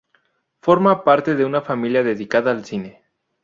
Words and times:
Forma 0.61 1.03
parte 1.03 1.35
de 1.35 1.45
una 1.45 1.61
familia 1.61 2.01
dedicada 2.01 2.49
al 2.49 2.65
cine. 2.65 3.03